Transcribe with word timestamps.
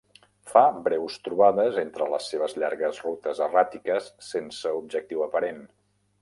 Fa 0.51 0.61
breus 0.85 1.17
trobades 1.27 1.77
entre 1.81 2.07
les 2.13 2.29
seves 2.33 2.57
llargues 2.63 3.03
rutes 3.09 3.43
erràtiques 3.49 4.09
sense 4.31 4.73
objectiu 4.81 5.23
aparent. 5.29 5.63